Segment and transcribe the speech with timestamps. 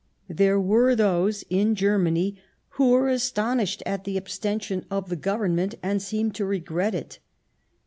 [0.33, 5.15] There were those in 183'' Bismarck Germany who were astonished at the abstention of the
[5.15, 7.19] Government, and seemed to regret it.